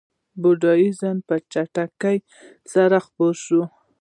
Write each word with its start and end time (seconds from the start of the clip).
بودیزم 0.41 1.17
په 1.27 1.35
چټکۍ 1.51 2.17
سره 2.73 2.97
خپور 3.05 3.33
شو. 3.45 3.61